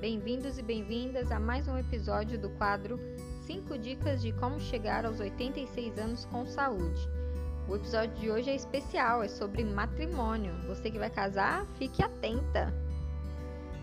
Bem-vindos 0.00 0.56
e 0.56 0.62
bem-vindas 0.62 1.30
a 1.30 1.38
mais 1.38 1.68
um 1.68 1.76
episódio 1.76 2.38
do 2.38 2.48
quadro 2.48 2.98
5 3.42 3.76
dicas 3.76 4.22
de 4.22 4.32
como 4.32 4.58
chegar 4.58 5.04
aos 5.04 5.20
86 5.20 5.98
anos 5.98 6.24
com 6.24 6.46
saúde. 6.46 7.06
O 7.68 7.76
episódio 7.76 8.16
de 8.16 8.30
hoje 8.30 8.48
é 8.48 8.54
especial, 8.54 9.22
é 9.22 9.28
sobre 9.28 9.62
matrimônio. 9.62 10.54
Você 10.66 10.90
que 10.90 10.98
vai 10.98 11.10
casar, 11.10 11.66
fique 11.76 12.02
atenta. 12.02 12.72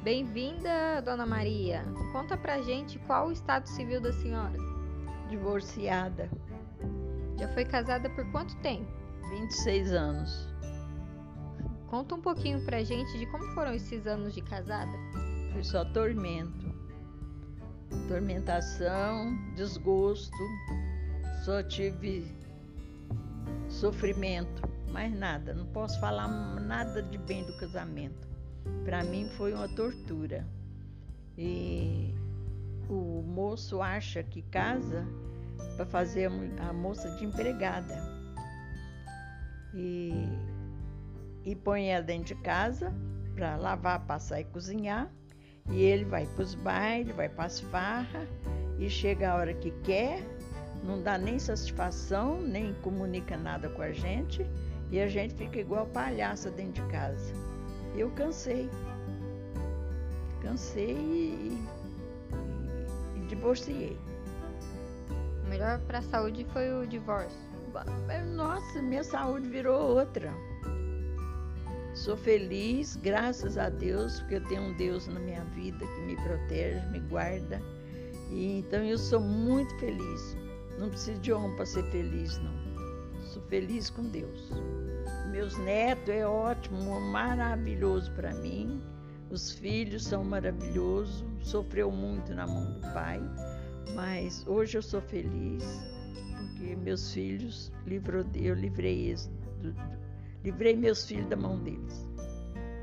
Bem-vinda, 0.04 1.04
Dona 1.06 1.28
Maria. 1.28 1.86
Conta 2.12 2.36
pra 2.36 2.64
gente 2.64 2.98
qual 3.06 3.28
o 3.28 3.32
estado 3.32 3.68
civil 3.68 4.02
da 4.02 4.12
senhora. 4.12 4.58
Divorciada, 5.30 6.32
Já 7.38 7.48
foi 7.50 7.64
casada 7.64 8.10
por 8.10 8.26
quanto 8.32 8.56
tempo? 8.62 8.92
26 9.30 9.94
anos. 9.94 10.48
Conta 11.92 12.16
um 12.16 12.22
pouquinho 12.22 12.60
pra 12.66 12.84
gente 12.84 13.20
de 13.20 13.28
como 13.28 13.44
foram 13.54 13.72
esses 13.76 14.08
anos 14.08 14.34
de 14.34 14.42
casada. 14.42 14.98
Foi 15.58 15.64
só 15.64 15.84
tormento. 15.86 16.72
Tormentação, 18.08 19.36
desgosto. 19.56 20.38
Só 21.44 21.64
tive 21.64 22.32
sofrimento, 23.68 24.62
mais 24.92 25.12
nada. 25.12 25.56
Não 25.56 25.66
posso 25.66 26.00
falar 26.00 26.28
nada 26.28 27.02
de 27.02 27.18
bem 27.18 27.44
do 27.44 27.58
casamento. 27.58 28.28
Para 28.86 29.04
mim 29.04 29.28
foi 29.30 29.52
uma 29.52 29.68
tortura. 29.68 30.46
E 31.36 32.14
o 32.88 33.24
moço 33.24 33.82
acha 33.82 34.22
que 34.22 34.44
casa 34.44 35.08
para 35.76 35.88
fazer 35.88 36.30
a 36.60 36.72
moça 36.72 37.10
de 37.16 37.26
empregada. 37.26 37.96
E, 39.74 40.14
e 41.44 41.56
põe 41.56 41.88
ela 41.88 42.04
dentro 42.04 42.36
de 42.36 42.44
casa 42.44 42.94
para 43.34 43.56
lavar, 43.56 44.06
passar 44.06 44.40
e 44.40 44.44
cozinhar. 44.44 45.12
E 45.70 45.82
ele 45.82 46.06
vai 46.06 46.26
para 46.26 46.44
os 46.44 46.56
bailes, 46.56 47.16
vai 47.16 47.28
para 47.28 47.46
as 47.46 47.60
farras 47.60 48.28
e 48.80 48.90
chega 48.90 49.32
a 49.32 49.36
hora 49.36 49.54
que 49.54 49.72
quer, 49.84 50.24
não 50.84 51.02
dá 51.02 51.18
nem 51.18 51.38
satisfação, 51.40 52.42
nem 52.42 52.74
comunica 52.76 53.36
nada 53.36 53.70
com 53.70 53.82
a 53.82 53.92
gente 53.92 54.46
e 54.90 55.00
a 55.00 55.08
gente 55.08 55.34
fica 55.36 55.60
igual 55.60 55.86
palhaça 55.88 56.50
dentro 56.50 56.84
de 56.84 56.92
casa. 56.92 57.34
Eu 57.96 58.10
cansei. 58.12 58.70
Cansei 60.42 60.92
e, 60.96 61.60
e, 63.16 63.20
e 63.20 63.26
divorciei. 63.28 63.98
O 65.46 65.50
melhor 65.50 65.80
pra 65.82 66.02
saúde 66.02 66.46
foi 66.54 66.72
o 66.72 66.88
divórcio. 66.88 67.48
Nossa, 68.36 68.82
minha 68.82 69.04
saúde 69.04 69.48
virou 69.50 69.98
outra. 69.98 70.32
Sou 71.98 72.16
feliz, 72.16 72.96
graças 72.98 73.58
a 73.58 73.70
Deus, 73.70 74.20
porque 74.20 74.36
eu 74.36 74.44
tenho 74.46 74.62
um 74.62 74.74
Deus 74.78 75.08
na 75.08 75.20
minha 75.20 75.44
vida 75.46 75.80
que 75.86 76.02
me 76.02 76.16
protege, 76.18 76.80
me 76.92 77.00
guarda. 77.00 77.60
E 78.30 78.60
então 78.60 78.84
eu 78.84 78.98
sou 79.00 79.20
muito 79.20 79.74
feliz. 79.80 80.38
Não 80.78 80.90
preciso 80.90 81.20
de 81.22 81.34
homem 81.34 81.56
para 81.56 81.66
ser 81.66 81.84
feliz, 81.86 82.38
não. 82.38 82.54
Sou 83.24 83.42
feliz 83.44 83.90
com 83.90 84.04
Deus. 84.04 84.52
Meus 85.32 85.58
netos 85.58 86.10
é 86.10 86.26
ótimo, 86.26 87.00
maravilhoso 87.02 88.12
para 88.12 88.32
mim. 88.36 88.80
Os 89.32 89.52
filhos 89.52 90.04
são 90.06 90.24
maravilhosos. 90.24 91.26
Sofreu 91.42 91.90
muito 91.92 92.34
na 92.34 92.46
mão 92.46 92.74
do 92.74 92.82
pai, 92.94 93.20
mas 93.96 94.46
hoje 94.48 94.78
eu 94.78 94.82
sou 94.84 95.02
feliz 95.02 95.64
porque 96.36 96.76
meus 96.76 97.12
filhos 97.14 97.72
livrou, 97.86 98.24
eu 98.36 98.54
livrei 98.54 99.08
eles, 99.08 99.28
do- 99.62 99.72
do- 99.72 100.07
livrei 100.44 100.76
meus 100.76 101.06
filhos 101.06 101.28
da 101.28 101.36
mão 101.36 101.60
deles. 101.60 102.08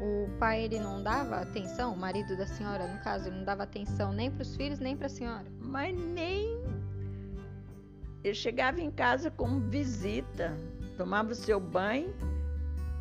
O 0.01 0.29
pai 0.39 0.65
ele 0.65 0.79
não 0.81 1.03
dava 1.03 1.37
atenção, 1.37 1.95
o 1.95 1.97
marido 1.97 2.37
da 2.37 2.47
senhora, 2.47 2.87
no 2.87 3.01
caso, 3.03 3.29
ele 3.29 3.37
não 3.37 3.45
dava 3.45 3.63
atenção 3.63 4.13
nem 4.13 4.31
pros 4.31 4.55
filhos 4.57 4.79
nem 4.79 4.97
pra 4.97 5.09
senhora. 5.09 5.47
Mas 5.61 5.97
nem 5.97 6.63
ele 8.25 8.35
chegava 8.35 8.81
em 8.81 8.91
casa 8.91 9.31
como 9.31 9.61
visita, 9.61 10.57
tomava 10.97 11.33
o 11.33 11.35
seu 11.35 11.61
banho 11.61 12.13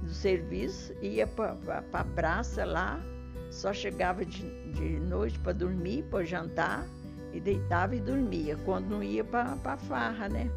do 0.01 0.13
serviço, 0.13 0.93
ia 1.01 1.25
para 1.25 1.57
a 1.93 2.03
praça 2.03 2.65
lá, 2.65 3.01
só 3.49 3.71
chegava 3.71 4.25
de, 4.25 4.49
de 4.73 4.99
noite 4.99 5.39
para 5.39 5.53
dormir, 5.53 6.03
para 6.11 6.25
jantar, 6.25 6.85
e 7.31 7.39
deitava 7.39 7.95
e 7.95 8.01
dormia, 8.01 8.57
quando 8.65 8.89
não 8.89 9.01
ia 9.01 9.23
para 9.23 9.57
a 9.63 9.77
farra, 9.77 10.27
né? 10.27 10.51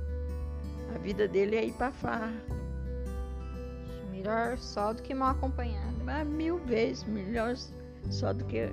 A 0.94 0.98
vida 0.98 1.28
dele 1.28 1.56
é 1.56 1.65
ir 1.66 1.72
para 1.72 1.92
farra. 1.92 2.34
Melhor 4.16 4.56
só 4.56 4.94
do 4.94 5.03
que 5.03 5.15
mal 5.15 5.32
acompanhada. 5.32 5.93
Mas 6.03 6.27
mil 6.27 6.59
vezes 6.60 7.04
melhor 7.04 7.54
só 8.10 8.32
do 8.32 8.44
que 8.47 8.71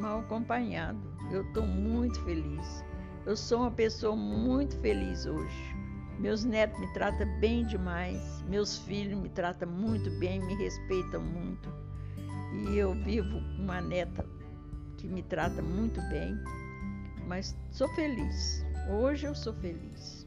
mal 0.00 0.20
acompanhado. 0.20 0.98
Eu 1.30 1.42
estou 1.42 1.64
muito 1.64 2.20
feliz. 2.24 2.84
Eu 3.24 3.36
sou 3.36 3.60
uma 3.60 3.70
pessoa 3.70 4.16
muito 4.16 4.76
feliz 4.80 5.26
hoje. 5.26 5.76
Meus 6.18 6.44
netos 6.44 6.78
me 6.80 6.92
tratam 6.92 7.26
bem 7.38 7.64
demais. 7.66 8.42
Meus 8.48 8.78
filhos 8.78 9.16
me 9.16 9.28
tratam 9.28 9.68
muito 9.68 10.10
bem, 10.18 10.40
me 10.40 10.54
respeitam 10.56 11.22
muito. 11.22 11.72
E 12.52 12.76
eu 12.76 12.92
vivo 12.92 13.40
com 13.56 13.62
uma 13.62 13.80
neta 13.80 14.26
que 14.98 15.06
me 15.06 15.22
trata 15.22 15.62
muito 15.62 16.00
bem. 16.08 16.36
Mas 17.28 17.56
sou 17.70 17.88
feliz. 17.94 18.66
Hoje 18.88 19.26
eu 19.26 19.36
sou 19.36 19.54
feliz. 19.54 20.26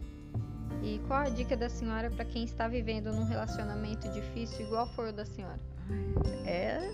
E 0.81 0.99
qual 1.07 1.21
a 1.21 1.29
dica 1.29 1.55
da 1.55 1.69
senhora 1.69 2.09
pra 2.09 2.25
quem 2.25 2.43
está 2.43 2.67
vivendo 2.67 3.11
num 3.11 3.25
relacionamento 3.25 4.09
difícil 4.09 4.65
igual 4.65 4.87
foi 4.95 5.09
o 5.09 5.13
da 5.13 5.25
senhora? 5.25 5.59
é 6.45 6.91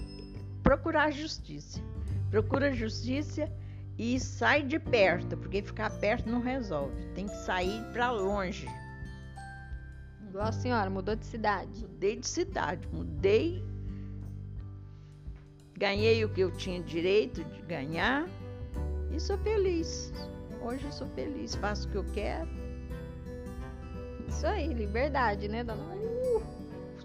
procurar 0.63 1.11
justiça. 1.11 1.81
Procura 2.29 2.73
justiça 2.73 3.51
e 3.97 4.19
sai 4.19 4.63
de 4.63 4.79
perto, 4.79 5.35
porque 5.37 5.61
ficar 5.61 5.89
perto 5.99 6.29
não 6.29 6.41
resolve. 6.41 7.05
Tem 7.15 7.27
que 7.27 7.35
sair 7.35 7.83
para 7.91 8.11
longe. 8.11 8.67
Igual 10.27 10.47
a 10.47 10.51
senhora, 10.51 10.89
mudou 10.89 11.15
de 11.15 11.25
cidade. 11.25 11.81
Mudei 11.81 12.17
de 12.17 12.27
cidade, 12.27 12.87
mudei. 12.93 13.63
Ganhei 15.77 16.23
o 16.23 16.29
que 16.29 16.41
eu 16.41 16.51
tinha 16.51 16.81
direito 16.81 17.43
de 17.43 17.61
ganhar 17.63 18.27
e 19.11 19.19
sou 19.19 19.37
feliz. 19.39 20.13
Hoje 20.61 20.85
eu 20.85 20.91
sou 20.91 21.07
feliz, 21.07 21.55
faço 21.55 21.87
o 21.87 21.91
que 21.91 21.97
eu 21.97 22.05
quero. 22.13 22.49
Isso 24.29 24.45
aí, 24.45 24.71
liberdade, 24.73 25.47
né, 25.47 25.63
dona 25.63 25.83
Maria? 25.83 26.41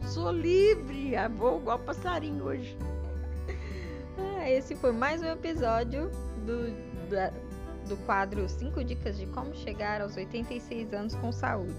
Sou 0.08 0.30
livre, 0.30 1.16
ah, 1.16 1.26
vou 1.26 1.58
igual 1.58 1.78
passarinho 1.78 2.44
hoje. 2.44 2.76
Ah, 4.18 4.50
esse 4.50 4.76
foi 4.76 4.92
mais 4.92 5.22
um 5.22 5.26
episódio 5.26 6.10
do, 6.44 6.70
do 7.88 7.96
quadro 8.04 8.46
5 8.46 8.84
dicas 8.84 9.16
de 9.16 9.26
como 9.26 9.54
chegar 9.54 10.02
aos 10.02 10.16
86 10.16 10.92
anos 10.92 11.14
com 11.14 11.32
saúde. 11.32 11.74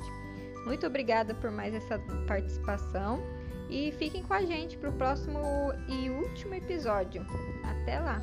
Muito 0.65 0.87
obrigada 0.87 1.35
por 1.35 1.51
mais 1.51 1.75
essa 1.75 1.99
participação 2.27 3.21
e 3.69 3.91
fiquem 3.91 4.23
com 4.23 4.33
a 4.33 4.43
gente 4.43 4.75
para 4.77 4.89
o 4.89 4.93
próximo 4.93 5.39
e 5.87 6.09
último 6.09 6.55
episódio. 6.55 7.23
Até 7.63 7.99
lá! 7.99 8.19